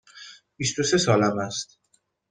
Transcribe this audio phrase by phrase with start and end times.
[0.57, 1.79] بیست و سه سالم است.